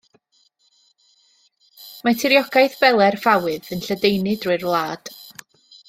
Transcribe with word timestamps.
Mae 2.03 2.19
tiriogaeth 2.21 2.81
bele'r 2.87 3.21
ffawydd 3.27 3.71
yn 3.77 3.87
lledaenu 3.89 4.35
drwy'r 4.47 4.67
wlad. 4.73 5.15